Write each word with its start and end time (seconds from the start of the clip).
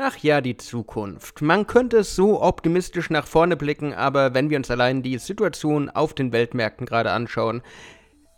Ach 0.00 0.16
ja, 0.18 0.40
die 0.40 0.56
Zukunft. 0.56 1.42
Man 1.42 1.66
könnte 1.66 2.04
so 2.04 2.40
optimistisch 2.40 3.10
nach 3.10 3.26
vorne 3.26 3.56
blicken, 3.56 3.92
aber 3.92 4.32
wenn 4.32 4.48
wir 4.48 4.56
uns 4.56 4.70
allein 4.70 5.02
die 5.02 5.18
Situation 5.18 5.90
auf 5.90 6.14
den 6.14 6.30
Weltmärkten 6.30 6.86
gerade 6.86 7.10
anschauen, 7.10 7.62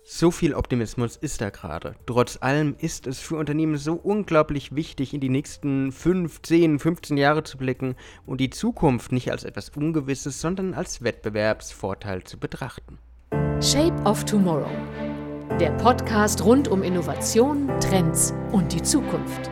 so 0.02 0.30
viel 0.30 0.54
Optimismus 0.54 1.18
ist 1.18 1.42
da 1.42 1.50
gerade. 1.50 1.96
Trotz 2.06 2.38
allem 2.40 2.76
ist 2.78 3.06
es 3.06 3.18
für 3.18 3.36
Unternehmen 3.36 3.76
so 3.76 3.92
unglaublich 3.92 4.74
wichtig, 4.74 5.12
in 5.12 5.20
die 5.20 5.28
nächsten 5.28 5.92
5, 5.92 6.40
10, 6.40 6.78
15 6.78 7.18
Jahre 7.18 7.42
zu 7.42 7.58
blicken 7.58 7.94
und 8.24 8.40
die 8.40 8.48
Zukunft 8.48 9.12
nicht 9.12 9.30
als 9.30 9.44
etwas 9.44 9.68
Ungewisses, 9.68 10.40
sondern 10.40 10.72
als 10.72 11.02
Wettbewerbsvorteil 11.02 12.24
zu 12.24 12.38
betrachten. 12.40 12.98
Shape 13.60 14.02
of 14.06 14.24
Tomorrow. 14.24 14.70
Der 15.60 15.72
Podcast 15.72 16.42
rund 16.42 16.68
um 16.68 16.82
Innovation, 16.82 17.68
Trends 17.80 18.32
und 18.50 18.72
die 18.72 18.80
Zukunft 18.80 19.50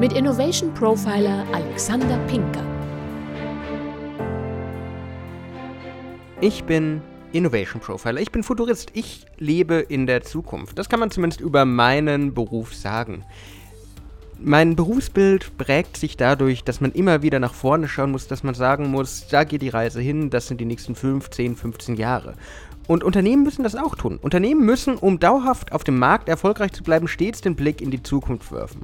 mit 0.00 0.12
Innovation 0.12 0.72
Profiler 0.74 1.44
Alexander 1.52 2.18
Pinker. 2.26 2.64
Ich 6.40 6.64
bin 6.64 7.00
Innovation 7.32 7.80
Profiler, 7.80 8.20
ich 8.20 8.30
bin 8.30 8.42
Futurist, 8.42 8.90
ich 8.94 9.26
lebe 9.38 9.76
in 9.76 10.06
der 10.06 10.22
Zukunft. 10.22 10.78
Das 10.78 10.88
kann 10.88 11.00
man 11.00 11.10
zumindest 11.10 11.40
über 11.40 11.64
meinen 11.64 12.34
Beruf 12.34 12.74
sagen. 12.74 13.24
Mein 14.38 14.76
Berufsbild 14.76 15.56
prägt 15.56 15.96
sich 15.96 16.18
dadurch, 16.18 16.62
dass 16.62 16.82
man 16.82 16.92
immer 16.92 17.22
wieder 17.22 17.40
nach 17.40 17.54
vorne 17.54 17.88
schauen 17.88 18.10
muss, 18.10 18.28
dass 18.28 18.42
man 18.42 18.54
sagen 18.54 18.90
muss, 18.90 19.28
da 19.28 19.44
geht 19.44 19.62
die 19.62 19.70
Reise 19.70 20.00
hin, 20.00 20.28
das 20.28 20.46
sind 20.46 20.60
die 20.60 20.66
nächsten 20.66 20.94
5, 20.94 21.30
10, 21.30 21.56
15 21.56 21.96
Jahre. 21.96 22.34
Und 22.86 23.02
Unternehmen 23.02 23.42
müssen 23.42 23.64
das 23.64 23.74
auch 23.74 23.96
tun. 23.96 24.18
Unternehmen 24.22 24.64
müssen, 24.64 24.96
um 24.96 25.18
dauerhaft 25.18 25.72
auf 25.72 25.82
dem 25.82 25.98
Markt 25.98 26.28
erfolgreich 26.28 26.72
zu 26.72 26.84
bleiben, 26.84 27.08
stets 27.08 27.40
den 27.40 27.56
Blick 27.56 27.80
in 27.80 27.90
die 27.90 28.02
Zukunft 28.02 28.52
werfen. 28.52 28.82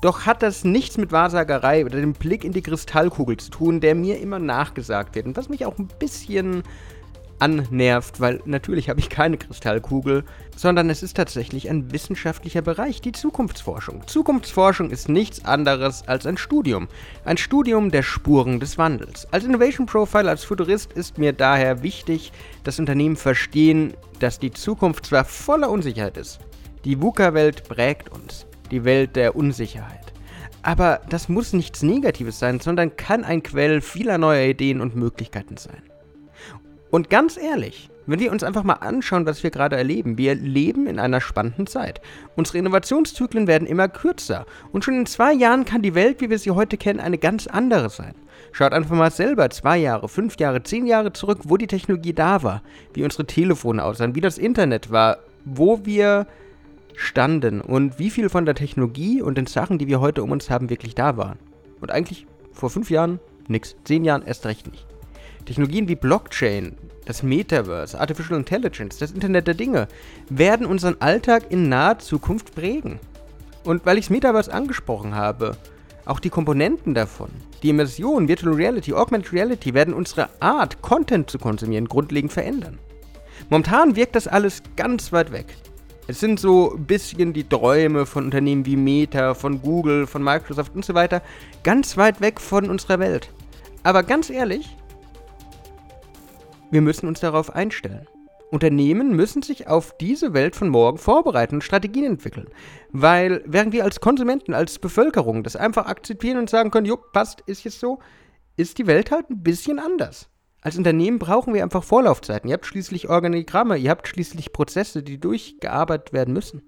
Doch 0.00 0.26
hat 0.26 0.42
das 0.42 0.64
nichts 0.64 0.98
mit 0.98 1.12
Wahrsagerei 1.12 1.84
oder 1.84 2.00
dem 2.00 2.14
Blick 2.14 2.44
in 2.44 2.52
die 2.52 2.62
Kristallkugel 2.62 3.36
zu 3.36 3.50
tun, 3.50 3.80
der 3.80 3.94
mir 3.94 4.18
immer 4.18 4.38
nachgesagt 4.38 5.14
wird 5.14 5.26
und 5.26 5.36
was 5.36 5.48
mich 5.48 5.66
auch 5.66 5.78
ein 5.78 5.88
bisschen 5.98 6.64
annervt, 7.44 8.20
weil 8.20 8.40
natürlich 8.46 8.88
habe 8.88 9.00
ich 9.00 9.10
keine 9.10 9.36
Kristallkugel, 9.36 10.24
sondern 10.56 10.88
es 10.88 11.02
ist 11.02 11.16
tatsächlich 11.16 11.68
ein 11.68 11.92
wissenschaftlicher 11.92 12.62
Bereich, 12.62 13.02
die 13.02 13.12
Zukunftsforschung. 13.12 14.06
Zukunftsforschung 14.06 14.90
ist 14.90 15.10
nichts 15.10 15.44
anderes 15.44 16.08
als 16.08 16.24
ein 16.24 16.38
Studium. 16.38 16.88
Ein 17.26 17.36
Studium 17.36 17.90
der 17.90 18.02
Spuren 18.02 18.60
des 18.60 18.78
Wandels. 18.78 19.28
Als 19.30 19.44
Innovation 19.44 19.84
Profile, 19.84 20.30
als 20.30 20.44
Futurist 20.44 20.94
ist 20.94 21.18
mir 21.18 21.34
daher 21.34 21.82
wichtig, 21.82 22.32
dass 22.62 22.78
Unternehmen 22.78 23.16
verstehen, 23.16 23.92
dass 24.20 24.38
die 24.38 24.50
Zukunft 24.50 25.06
zwar 25.06 25.26
voller 25.26 25.68
Unsicherheit 25.68 26.16
ist. 26.16 26.38
Die 26.86 27.02
VUCA-Welt 27.02 27.68
prägt 27.68 28.08
uns. 28.08 28.46
Die 28.70 28.84
Welt 28.84 29.16
der 29.16 29.36
Unsicherheit. 29.36 30.14
Aber 30.62 31.02
das 31.10 31.28
muss 31.28 31.52
nichts 31.52 31.82
Negatives 31.82 32.38
sein, 32.38 32.58
sondern 32.58 32.96
kann 32.96 33.22
ein 33.22 33.42
Quell 33.42 33.82
vieler 33.82 34.16
neuer 34.16 34.46
Ideen 34.46 34.80
und 34.80 34.96
Möglichkeiten 34.96 35.58
sein. 35.58 35.82
Und 36.94 37.10
ganz 37.10 37.36
ehrlich, 37.36 37.90
wenn 38.06 38.20
wir 38.20 38.30
uns 38.30 38.44
einfach 38.44 38.62
mal 38.62 38.74
anschauen, 38.74 39.26
was 39.26 39.42
wir 39.42 39.50
gerade 39.50 39.74
erleben, 39.74 40.16
wir 40.16 40.36
leben 40.36 40.86
in 40.86 41.00
einer 41.00 41.20
spannenden 41.20 41.66
Zeit. 41.66 42.00
Unsere 42.36 42.58
Innovationszyklen 42.58 43.48
werden 43.48 43.66
immer 43.66 43.88
kürzer 43.88 44.46
und 44.70 44.84
schon 44.84 44.94
in 44.94 45.06
zwei 45.06 45.32
Jahren 45.32 45.64
kann 45.64 45.82
die 45.82 45.96
Welt, 45.96 46.20
wie 46.20 46.30
wir 46.30 46.38
sie 46.38 46.52
heute 46.52 46.76
kennen, 46.76 47.00
eine 47.00 47.18
ganz 47.18 47.48
andere 47.48 47.90
sein. 47.90 48.14
Schaut 48.52 48.72
einfach 48.72 48.94
mal 48.94 49.10
selber 49.10 49.50
zwei 49.50 49.76
Jahre, 49.76 50.08
fünf 50.08 50.38
Jahre, 50.38 50.62
zehn 50.62 50.86
Jahre 50.86 51.12
zurück, 51.12 51.40
wo 51.42 51.56
die 51.56 51.66
Technologie 51.66 52.12
da 52.12 52.44
war, 52.44 52.62
wie 52.92 53.02
unsere 53.02 53.26
Telefone 53.26 53.82
aussahen, 53.82 54.14
wie 54.14 54.20
das 54.20 54.38
Internet 54.38 54.92
war, 54.92 55.18
wo 55.44 55.84
wir 55.84 56.28
standen 56.94 57.60
und 57.60 57.98
wie 57.98 58.10
viel 58.10 58.28
von 58.28 58.46
der 58.46 58.54
Technologie 58.54 59.20
und 59.20 59.36
den 59.36 59.46
Sachen, 59.46 59.78
die 59.78 59.88
wir 59.88 59.98
heute 59.98 60.22
um 60.22 60.30
uns 60.30 60.48
haben, 60.48 60.70
wirklich 60.70 60.94
da 60.94 61.16
waren. 61.16 61.40
Und 61.80 61.90
eigentlich 61.90 62.28
vor 62.52 62.70
fünf 62.70 62.88
Jahren 62.88 63.18
nix, 63.48 63.74
zehn 63.82 64.04
Jahren 64.04 64.22
erst 64.22 64.46
recht 64.46 64.70
nicht. 64.70 64.86
Technologien 65.44 65.88
wie 65.88 65.94
Blockchain, 65.94 66.76
das 67.04 67.22
Metaverse, 67.22 68.00
Artificial 68.00 68.38
Intelligence, 68.38 68.98
das 68.98 69.12
Internet 69.12 69.46
der 69.46 69.54
Dinge 69.54 69.88
werden 70.28 70.66
unseren 70.66 70.96
Alltag 71.00 71.50
in 71.50 71.68
naher 71.68 71.98
Zukunft 71.98 72.54
prägen. 72.54 72.98
Und 73.64 73.84
weil 73.84 73.98
ich 73.98 74.06
das 74.06 74.10
Metaverse 74.10 74.52
angesprochen 74.52 75.14
habe, 75.14 75.56
auch 76.06 76.20
die 76.20 76.30
Komponenten 76.30 76.94
davon, 76.94 77.30
die 77.62 77.70
Immersion, 77.70 78.28
Virtual 78.28 78.54
Reality, 78.54 78.92
Augmented 78.92 79.32
Reality 79.32 79.72
werden 79.72 79.94
unsere 79.94 80.28
Art, 80.40 80.82
Content 80.82 81.30
zu 81.30 81.38
konsumieren, 81.38 81.88
grundlegend 81.88 82.32
verändern. 82.32 82.78
Momentan 83.48 83.96
wirkt 83.96 84.16
das 84.16 84.28
alles 84.28 84.62
ganz 84.76 85.12
weit 85.12 85.32
weg. 85.32 85.46
Es 86.06 86.20
sind 86.20 86.38
so 86.38 86.74
ein 86.74 86.84
bisschen 86.84 87.32
die 87.32 87.48
Träume 87.48 88.04
von 88.04 88.26
Unternehmen 88.26 88.66
wie 88.66 88.76
Meta, 88.76 89.32
von 89.32 89.62
Google, 89.62 90.06
von 90.06 90.22
Microsoft 90.22 90.74
und 90.74 90.84
so 90.84 90.92
weiter, 90.92 91.22
ganz 91.62 91.96
weit 91.96 92.20
weg 92.20 92.40
von 92.40 92.68
unserer 92.68 92.98
Welt. 92.98 93.30
Aber 93.82 94.02
ganz 94.02 94.28
ehrlich, 94.28 94.76
wir 96.74 96.82
müssen 96.82 97.06
uns 97.06 97.20
darauf 97.20 97.54
einstellen. 97.54 98.08
Unternehmen 98.50 99.14
müssen 99.14 99.42
sich 99.42 99.68
auf 99.68 99.96
diese 99.96 100.34
Welt 100.34 100.56
von 100.56 100.68
morgen 100.68 100.98
vorbereiten 100.98 101.56
und 101.56 101.62
Strategien 101.62 102.04
entwickeln. 102.04 102.48
Weil, 102.90 103.44
während 103.46 103.72
wir 103.72 103.84
als 103.84 104.00
Konsumenten, 104.00 104.54
als 104.54 104.80
Bevölkerung 104.80 105.44
das 105.44 105.54
einfach 105.54 105.86
akzeptieren 105.86 106.36
und 106.36 106.50
sagen 106.50 106.72
können, 106.72 106.86
jo, 106.86 106.96
passt, 106.96 107.42
ist 107.42 107.62
jetzt 107.62 107.78
so, 107.78 108.00
ist 108.56 108.78
die 108.78 108.88
Welt 108.88 109.12
halt 109.12 109.30
ein 109.30 109.44
bisschen 109.44 109.78
anders. 109.78 110.28
Als 110.62 110.76
Unternehmen 110.76 111.20
brauchen 111.20 111.54
wir 111.54 111.62
einfach 111.62 111.84
Vorlaufzeiten. 111.84 112.48
Ihr 112.48 112.54
habt 112.54 112.66
schließlich 112.66 113.08
Organigramme, 113.08 113.76
ihr 113.76 113.90
habt 113.90 114.08
schließlich 114.08 114.52
Prozesse, 114.52 115.04
die 115.04 115.20
durchgearbeitet 115.20 116.12
werden 116.12 116.34
müssen. 116.34 116.62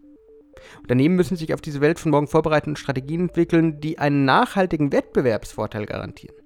Unternehmen 0.82 1.16
müssen 1.16 1.36
sich 1.36 1.52
auf 1.52 1.60
diese 1.60 1.80
Welt 1.80 1.98
von 1.98 2.12
morgen 2.12 2.28
vorbereiten 2.28 2.70
und 2.70 2.78
Strategien 2.78 3.22
entwickeln, 3.22 3.80
die 3.80 3.98
einen 3.98 4.24
nachhaltigen 4.24 4.92
Wettbewerbsvorteil 4.92 5.86
garantieren. 5.86 6.36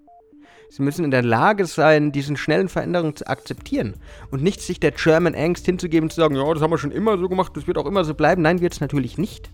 Sie 0.71 0.83
müssen 0.83 1.05
in 1.05 1.11
der 1.11 1.25
Lage 1.25 1.67
sein, 1.67 2.13
diesen 2.13 2.37
schnellen 2.37 2.69
Veränderungen 2.69 3.17
zu 3.17 3.27
akzeptieren 3.27 3.97
und 4.31 4.41
nicht 4.41 4.63
sich 4.63 4.79
der 4.79 4.93
German 4.93 5.35
Angst 5.35 5.67
hinzugeben 5.67 6.05
und 6.05 6.11
zu 6.13 6.21
sagen, 6.21 6.37
ja, 6.37 6.55
das 6.55 6.63
haben 6.63 6.71
wir 6.71 6.79
schon 6.79 6.93
immer 6.93 7.19
so 7.19 7.29
gemacht, 7.29 7.57
das 7.57 7.67
wird 7.67 7.77
auch 7.77 7.87
immer 7.87 8.05
so 8.05 8.15
bleiben. 8.15 8.43
Nein, 8.43 8.61
wird 8.61 8.75
es 8.75 8.81
natürlich 8.81 9.19
nicht. 9.19 9.51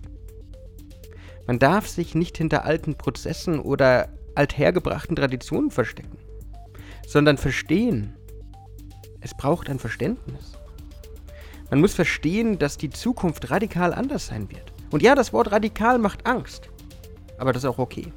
Man 1.46 1.58
darf 1.58 1.88
sich 1.88 2.14
nicht 2.14 2.36
hinter 2.36 2.66
alten 2.66 2.96
Prozessen 2.96 3.60
oder 3.60 4.10
althergebrachten 4.34 5.16
Traditionen 5.16 5.70
verstecken, 5.70 6.18
sondern 7.06 7.38
verstehen. 7.38 8.14
Es 9.22 9.34
braucht 9.34 9.70
ein 9.70 9.78
Verständnis. 9.78 10.52
Man 11.70 11.80
muss 11.80 11.94
verstehen, 11.94 12.58
dass 12.58 12.76
die 12.76 12.90
Zukunft 12.90 13.50
radikal 13.50 13.94
anders 13.94 14.26
sein 14.26 14.50
wird. 14.50 14.70
Und 14.90 15.02
ja, 15.02 15.14
das 15.14 15.32
Wort 15.32 15.50
radikal 15.50 15.98
macht 15.98 16.26
Angst. 16.26 16.68
Aber 17.38 17.54
das 17.54 17.64
ist 17.64 17.70
auch 17.70 17.78
okay. 17.78 18.12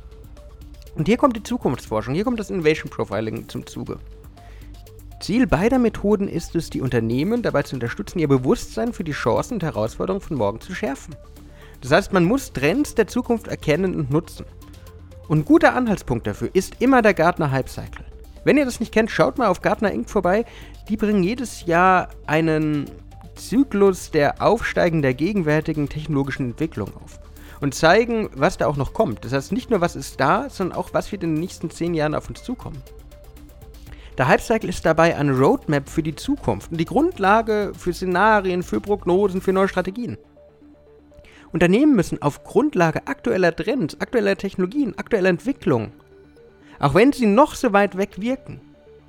Und 0.96 1.08
hier 1.08 1.18
kommt 1.18 1.36
die 1.36 1.44
Zukunftsforschung, 1.44 2.14
hier 2.14 2.24
kommt 2.24 2.40
das 2.40 2.50
Innovation 2.50 2.90
Profiling 2.90 3.48
zum 3.48 3.66
Zuge. 3.66 4.00
Ziel 5.20 5.48
beider 5.48 5.80
Methoden 5.80 6.28
ist 6.28 6.56
es, 6.56 6.70
die 6.70 6.82
Unternehmen 6.82 7.42
dabei 7.42 7.64
zu 7.64 7.76
unterstützen, 7.76 8.20
ihr 8.20 8.28
Bewusstsein 8.28 8.94
für 8.94 9.04
die 9.04 9.12
Chancen 9.12 9.56
und 9.56 9.64
Herausforderungen 9.64 10.22
von 10.22 10.38
morgen 10.38 10.62
zu 10.62 10.74
schärfen. 10.74 11.16
Das 11.82 11.92
heißt, 11.92 12.14
man 12.14 12.26
muss 12.26 12.54
Trends 12.54 12.96
der 12.96 13.08
Zukunft 13.08 13.48
erkennen 13.48 13.96
und 13.96 14.12
nutzen. 14.12 14.46
Und 15.28 15.40
ein 15.40 15.46
guter 15.46 15.76
Anhaltspunkt 15.76 16.26
dafür 16.26 16.50
ist 16.54 16.78
immer 16.80 17.02
der 17.02 17.14
Gartner 17.14 17.52
Hype 17.52 17.70
Cycle. 17.70 18.06
Wenn 18.44 18.58
ihr 18.58 18.66
das 18.66 18.80
nicht 18.80 18.94
kennt, 18.94 19.12
schaut 19.12 19.38
mal 19.38 19.48
auf 19.48 19.62
Gartner 19.62 19.92
Inc. 19.92 20.10
vorbei. 20.10 20.46
Die 20.88 20.98
bringen 20.98 21.24
jedes 21.24 21.66
Jahr 21.66 22.10
einen 22.26 22.90
Zyklus 23.36 24.12
der 24.12 24.42
aufsteigenden 24.42 25.16
gegenwärtigen 25.16 25.88
technologischen 25.88 26.52
Entwicklung 26.52 26.92
auf 27.04 27.20
und 27.62 27.76
zeigen, 27.76 28.30
was 28.34 28.58
da 28.58 28.68
auch 28.68 28.78
noch 28.78 28.94
kommt. 28.94 29.26
Das 29.26 29.34
heißt, 29.34 29.52
nicht 29.52 29.70
nur, 29.70 29.82
was 29.82 29.96
ist 29.96 30.20
da, 30.20 30.50
sondern 30.50 30.78
auch, 30.78 30.94
was 30.94 31.12
wird 31.12 31.24
in 31.24 31.36
den 31.36 31.42
nächsten 31.42 31.70
zehn 31.70 31.94
Jahren 31.94 32.16
auf 32.16 32.30
uns 32.30 32.44
zukommen. 32.44 32.82
Der 34.18 34.28
Hype-Cycle 34.28 34.70
ist 34.70 34.86
dabei 34.86 35.16
eine 35.16 35.38
Roadmap 35.38 35.88
für 35.88 36.04
die 36.04 36.16
Zukunft 36.16 36.72
und 36.72 36.78
die 36.78 36.86
Grundlage 36.86 37.72
für 37.78 37.94
Szenarien, 37.94 38.64
für 38.64 38.82
Prognosen, 38.82 39.42
für 39.42 39.54
neue 39.54 39.70
Strategien. 39.70 40.18
Unternehmen 41.52 41.96
müssen 41.96 42.22
auf 42.22 42.44
Grundlage 42.44 43.08
aktueller 43.08 43.56
Trends, 43.56 44.00
aktueller 44.02 44.36
Technologien, 44.36 44.94
aktueller 44.98 45.30
Entwicklungen, 45.30 45.94
auch 46.80 46.94
wenn 46.94 47.14
sie 47.14 47.26
noch 47.26 47.56
so 47.56 47.74
weit 47.74 47.98
weg 47.98 48.22
wirken, 48.22 48.62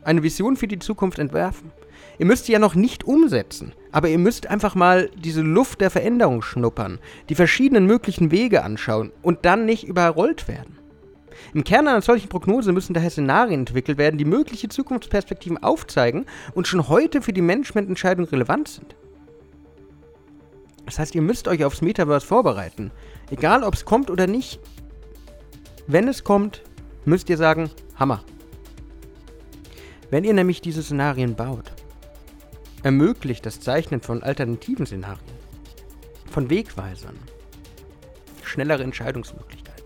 eine 0.02 0.23
Vision 0.23 0.56
für 0.56 0.69
die 0.69 0.79
Zukunft 0.79 1.19
entwerfen. 1.19 1.73
Ihr 2.19 2.26
müsst 2.26 2.47
sie 2.47 2.52
ja 2.52 2.58
noch 2.58 2.75
nicht 2.75 3.05
umsetzen, 3.05 3.73
aber 3.93 4.08
ihr 4.08 4.19
müsst 4.19 4.47
einfach 4.47 4.75
mal 4.75 5.11
diese 5.17 5.41
Luft 5.41 5.81
der 5.81 5.91
Veränderung 5.91 6.43
schnuppern, 6.43 6.99
die 7.29 7.35
verschiedenen 7.35 7.87
möglichen 7.87 8.31
Wege 8.31 8.62
anschauen 8.62 9.12
und 9.23 9.44
dann 9.44 9.64
nicht 9.64 9.85
überrollt 9.85 10.47
werden. 10.47 10.76
Im 11.55 11.64
Kern 11.64 11.88
einer 11.88 12.02
solchen 12.02 12.29
Prognose 12.29 12.73
müssen 12.73 12.94
daher 12.94 13.11
Szenarien 13.11 13.61
entwickelt 13.61 13.99
werden, 13.99 14.19
die 14.19 14.25
mögliche 14.25 14.69
Zukunftsperspektiven 14.69 15.62
aufzeigen 15.62 16.26
und 16.55 16.69
schon 16.69 16.88
heute 16.88 17.23
für 17.23 17.32
die 17.32 17.41
Managemententscheidung 17.41 18.26
relevant 18.26 18.69
sind. 18.69 18.94
Das 20.87 20.99
heißt, 20.99 21.14
ihr 21.14 21.23
müsst 21.23 21.49
euch 21.49 21.64
aufs 21.64 21.82
Metaverse 21.82 22.26
vorbereiten. 22.26 22.91
Egal, 23.31 23.62
ob 23.64 23.75
es 23.75 23.85
kommt 23.85 24.11
oder 24.11 24.26
nicht. 24.26 24.61
Wenn 25.87 26.08
es 26.08 26.25
kommt, 26.25 26.62
müsst 27.05 27.31
ihr 27.31 27.37
sagen, 27.37 27.70
Hammer. 27.97 28.23
Wenn 30.11 30.25
ihr 30.25 30.35
nämlich 30.35 30.61
diese 30.61 30.83
Szenarien 30.83 31.37
baut, 31.37 31.71
ermöglicht 32.83 33.47
das 33.47 33.61
Zeichnen 33.61 34.01
von 34.01 34.25
alternativen 34.25 34.85
Szenarien, 34.85 35.39
von 36.29 36.51
Wegweisern, 36.51 37.17
schnellere 38.43 38.83
Entscheidungsmöglichkeit. 38.83 39.85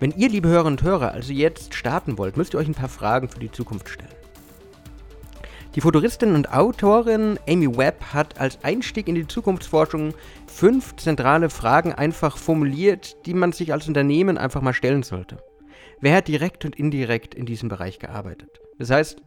Wenn 0.00 0.10
ihr, 0.12 0.28
liebe 0.28 0.48
Hörerinnen 0.48 0.78
und 0.78 0.82
Hörer, 0.82 1.12
also 1.12 1.32
jetzt 1.32 1.74
starten 1.74 2.18
wollt, 2.18 2.36
müsst 2.36 2.54
ihr 2.54 2.58
euch 2.58 2.66
ein 2.66 2.74
paar 2.74 2.88
Fragen 2.88 3.28
für 3.28 3.40
die 3.40 3.52
Zukunft 3.52 3.88
stellen. 3.88 4.10
Die 5.76 5.80
Futuristin 5.80 6.34
und 6.34 6.52
Autorin 6.52 7.38
Amy 7.48 7.76
Webb 7.76 8.02
hat 8.12 8.40
als 8.40 8.58
Einstieg 8.64 9.06
in 9.06 9.14
die 9.14 9.28
Zukunftsforschung 9.28 10.12
fünf 10.48 10.96
zentrale 10.96 11.50
Fragen 11.50 11.92
einfach 11.92 12.36
formuliert, 12.36 13.26
die 13.26 13.34
man 13.34 13.52
sich 13.52 13.72
als 13.72 13.86
Unternehmen 13.86 14.38
einfach 14.38 14.60
mal 14.60 14.74
stellen 14.74 15.04
sollte. 15.04 15.38
Wer 16.00 16.16
hat 16.16 16.28
direkt 16.28 16.64
und 16.64 16.76
indirekt 16.76 17.34
in 17.34 17.46
diesem 17.46 17.68
Bereich 17.68 17.98
gearbeitet? 17.98 18.60
Das 18.78 18.90
heißt, 18.90 19.22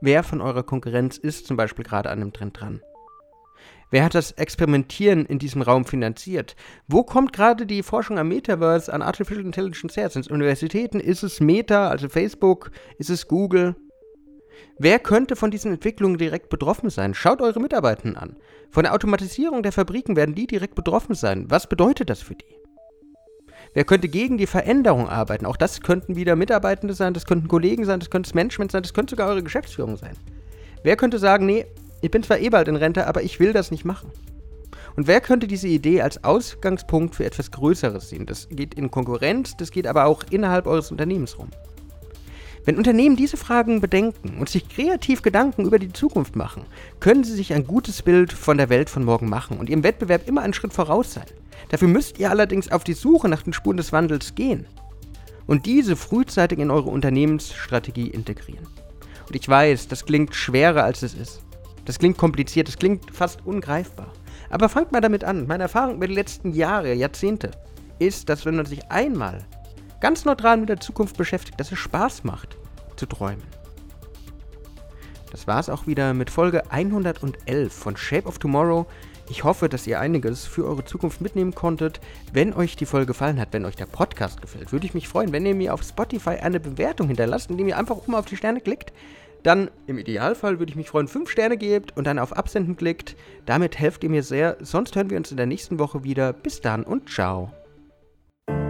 wer 0.00 0.22
von 0.22 0.40
eurer 0.40 0.62
Konkurrenz 0.62 1.16
ist 1.16 1.46
zum 1.46 1.56
Beispiel 1.56 1.84
gerade 1.84 2.10
an 2.10 2.20
einem 2.20 2.32
Trend 2.32 2.60
dran? 2.60 2.82
Wer 3.90 4.04
hat 4.04 4.14
das 4.14 4.32
Experimentieren 4.32 5.26
in 5.26 5.40
diesem 5.40 5.62
Raum 5.62 5.84
finanziert? 5.84 6.54
Wo 6.86 7.02
kommt 7.02 7.32
gerade 7.32 7.66
die 7.66 7.82
Forschung 7.82 8.18
am 8.18 8.28
Metaverse, 8.28 8.92
an 8.92 9.02
Artificial 9.02 9.44
Intelligence 9.44 9.96
her? 9.96 10.08
Sind 10.10 10.26
es 10.26 10.30
Universitäten? 10.30 11.00
Ist 11.00 11.24
es 11.24 11.40
Meta, 11.40 11.88
also 11.88 12.08
Facebook? 12.08 12.70
Ist 12.98 13.10
es 13.10 13.26
Google? 13.26 13.74
Wer 14.78 15.00
könnte 15.00 15.34
von 15.34 15.50
diesen 15.50 15.72
Entwicklungen 15.72 16.18
direkt 16.18 16.50
betroffen 16.50 16.88
sein? 16.88 17.14
Schaut 17.14 17.40
eure 17.42 17.60
Mitarbeitenden 17.60 18.16
an. 18.16 18.36
Von 18.70 18.84
der 18.84 18.94
Automatisierung 18.94 19.62
der 19.62 19.72
Fabriken 19.72 20.14
werden 20.14 20.36
die 20.36 20.46
direkt 20.46 20.76
betroffen 20.76 21.14
sein. 21.14 21.50
Was 21.50 21.68
bedeutet 21.68 22.10
das 22.10 22.22
für 22.22 22.36
die? 22.36 22.59
Wer 23.72 23.84
könnte 23.84 24.08
gegen 24.08 24.36
die 24.36 24.48
Veränderung 24.48 25.08
arbeiten? 25.08 25.46
Auch 25.46 25.56
das 25.56 25.80
könnten 25.80 26.16
wieder 26.16 26.34
Mitarbeitende 26.34 26.92
sein, 26.94 27.14
das 27.14 27.24
könnten 27.24 27.46
Kollegen 27.46 27.84
sein, 27.84 28.00
das 28.00 28.10
könnte 28.10 28.28
das 28.28 28.34
Management 28.34 28.72
sein, 28.72 28.82
das 28.82 28.94
könnte 28.94 29.12
sogar 29.12 29.28
eure 29.28 29.44
Geschäftsführung 29.44 29.96
sein. 29.96 30.16
Wer 30.82 30.96
könnte 30.96 31.20
sagen, 31.20 31.46
nee, 31.46 31.66
ich 32.00 32.10
bin 32.10 32.22
zwar 32.24 32.40
eh 32.40 32.48
bald 32.48 32.66
in 32.66 32.76
Rente, 32.76 33.06
aber 33.06 33.22
ich 33.22 33.38
will 33.38 33.52
das 33.52 33.70
nicht 33.70 33.84
machen? 33.84 34.10
Und 34.96 35.06
wer 35.06 35.20
könnte 35.20 35.46
diese 35.46 35.68
Idee 35.68 36.02
als 36.02 36.24
Ausgangspunkt 36.24 37.14
für 37.14 37.24
etwas 37.24 37.52
Größeres 37.52 38.08
sehen? 38.08 38.26
Das 38.26 38.48
geht 38.48 38.74
in 38.74 38.90
Konkurrenz, 38.90 39.56
das 39.56 39.70
geht 39.70 39.86
aber 39.86 40.06
auch 40.06 40.24
innerhalb 40.30 40.66
eures 40.66 40.90
Unternehmens 40.90 41.38
rum. 41.38 41.50
Wenn 42.64 42.76
Unternehmen 42.76 43.16
diese 43.16 43.36
Fragen 43.36 43.80
bedenken 43.80 44.38
und 44.38 44.48
sich 44.48 44.68
kreativ 44.68 45.22
Gedanken 45.22 45.64
über 45.64 45.78
die 45.78 45.92
Zukunft 45.92 46.34
machen, 46.34 46.64
können 46.98 47.24
sie 47.24 47.34
sich 47.34 47.54
ein 47.54 47.66
gutes 47.66 48.02
Bild 48.02 48.32
von 48.32 48.58
der 48.58 48.68
Welt 48.68 48.90
von 48.90 49.04
morgen 49.04 49.28
machen 49.28 49.58
und 49.58 49.70
ihrem 49.70 49.84
Wettbewerb 49.84 50.28
immer 50.28 50.42
einen 50.42 50.54
Schritt 50.54 50.72
voraus 50.72 51.14
sein. 51.14 51.24
Dafür 51.68 51.88
müsst 51.88 52.18
ihr 52.18 52.30
allerdings 52.30 52.70
auf 52.70 52.84
die 52.84 52.94
Suche 52.94 53.28
nach 53.28 53.42
den 53.42 53.52
Spuren 53.52 53.76
des 53.76 53.92
Wandels 53.92 54.34
gehen 54.34 54.66
und 55.46 55.66
diese 55.66 55.96
frühzeitig 55.96 56.58
in 56.58 56.70
eure 56.70 56.90
Unternehmensstrategie 56.90 58.08
integrieren. 58.08 58.66
Und 59.28 59.36
ich 59.36 59.48
weiß, 59.48 59.88
das 59.88 60.04
klingt 60.04 60.34
schwerer 60.34 60.84
als 60.84 61.02
es 61.02 61.14
ist. 61.14 61.42
Das 61.84 61.98
klingt 61.98 62.18
kompliziert, 62.18 62.68
das 62.68 62.78
klingt 62.78 63.10
fast 63.14 63.44
ungreifbar. 63.46 64.12
Aber 64.50 64.68
fangt 64.68 64.92
mal 64.92 65.00
damit 65.00 65.24
an. 65.24 65.46
Meine 65.46 65.64
Erfahrung 65.64 65.96
über 65.96 66.08
die 66.08 66.14
letzten 66.14 66.52
Jahre, 66.52 66.92
Jahrzehnte 66.94 67.52
ist, 67.98 68.28
dass 68.28 68.44
wenn 68.44 68.56
man 68.56 68.66
sich 68.66 68.90
einmal 68.90 69.46
ganz 70.00 70.24
neutral 70.24 70.56
mit 70.56 70.68
der 70.68 70.80
Zukunft 70.80 71.16
beschäftigt, 71.16 71.60
dass 71.60 71.72
es 71.72 71.78
Spaß 71.78 72.24
macht, 72.24 72.56
zu 72.96 73.06
träumen. 73.06 73.42
Das 75.30 75.46
war 75.46 75.60
es 75.60 75.68
auch 75.68 75.86
wieder 75.86 76.12
mit 76.12 76.30
Folge 76.30 76.70
111 76.70 77.72
von 77.72 77.96
Shape 77.96 78.26
of 78.26 78.38
Tomorrow. 78.38 78.86
Ich 79.30 79.44
hoffe, 79.44 79.68
dass 79.68 79.86
ihr 79.86 80.00
einiges 80.00 80.44
für 80.44 80.66
eure 80.66 80.84
Zukunft 80.84 81.20
mitnehmen 81.20 81.54
konntet. 81.54 82.00
Wenn 82.32 82.52
euch 82.52 82.74
die 82.74 82.84
Folge 82.84 83.06
gefallen 83.06 83.40
hat, 83.40 83.52
wenn 83.52 83.64
euch 83.64 83.76
der 83.76 83.86
Podcast 83.86 84.42
gefällt, 84.42 84.72
würde 84.72 84.86
ich 84.86 84.92
mich 84.92 85.06
freuen, 85.06 85.32
wenn 85.32 85.46
ihr 85.46 85.54
mir 85.54 85.72
auf 85.72 85.84
Spotify 85.84 86.30
eine 86.30 86.58
Bewertung 86.58 87.06
hinterlasst, 87.06 87.48
indem 87.48 87.68
ihr 87.68 87.78
einfach 87.78 87.96
oben 87.96 88.16
auf 88.16 88.26
die 88.26 88.36
Sterne 88.36 88.60
klickt. 88.60 88.92
Dann 89.44 89.70
im 89.86 89.98
Idealfall 89.98 90.58
würde 90.58 90.70
ich 90.70 90.76
mich 90.76 90.90
freuen, 90.90 91.06
5 91.06 91.30
Sterne 91.30 91.56
gebt 91.56 91.96
und 91.96 92.08
dann 92.08 92.18
auf 92.18 92.36
Absenden 92.36 92.76
klickt. 92.76 93.14
Damit 93.46 93.78
helft 93.78 94.02
ihr 94.02 94.10
mir 94.10 94.24
sehr. 94.24 94.56
Sonst 94.60 94.96
hören 94.96 95.10
wir 95.10 95.16
uns 95.16 95.30
in 95.30 95.36
der 95.36 95.46
nächsten 95.46 95.78
Woche 95.78 96.02
wieder. 96.02 96.32
Bis 96.32 96.60
dann 96.60 96.82
und 96.82 97.08
ciao. 97.08 97.52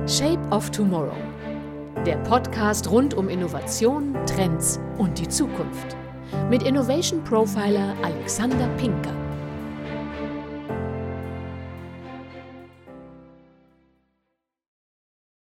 Shape 0.06 0.46
of 0.50 0.70
Tomorrow. 0.70 1.16
Der 2.04 2.18
Podcast 2.18 2.90
rund 2.90 3.14
um 3.14 3.30
Innovation, 3.30 4.14
Trends 4.26 4.78
und 4.98 5.18
die 5.18 5.28
Zukunft. 5.28 5.96
Mit 6.50 6.62
Innovation 6.62 7.24
Profiler 7.24 7.96
Alexander 8.02 8.68
Pinker. 8.76 9.19